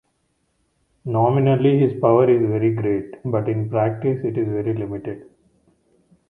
Nominally 1.05 1.77
his 1.77 1.93
power 2.01 2.27
is 2.27 2.41
very 2.41 2.73
great, 2.73 3.21
but 3.23 3.47
in 3.47 3.69
practice 3.69 4.17
it 4.25 4.35
is 4.35 4.47
very 4.47 4.73
limited. 4.73 5.29